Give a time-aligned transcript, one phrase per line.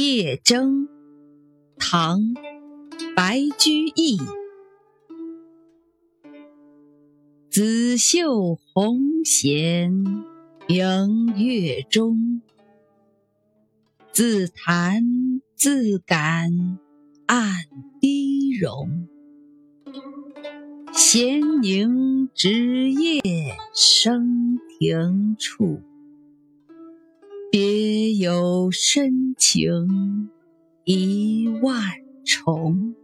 [0.00, 0.86] 夜征，
[1.76, 2.20] 唐·
[3.16, 4.16] 白居易。
[7.50, 9.90] 紫袖红弦
[10.68, 12.42] 明月中，
[14.12, 15.02] 自弹
[15.56, 16.78] 自感
[17.26, 17.56] 暗
[18.00, 19.08] 低荣。
[20.92, 23.20] 闲凝直夜
[23.74, 25.87] 生停处。
[27.50, 30.30] 别有深情
[30.84, 31.82] 一万
[32.26, 32.94] 重。